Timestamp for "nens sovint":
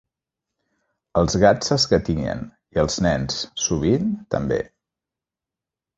3.07-4.11